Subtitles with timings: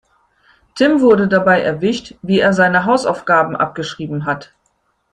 [0.73, 4.51] Tim wurde dabei erwischt, wie er seine Hausaufgaben abgeschrieben hat.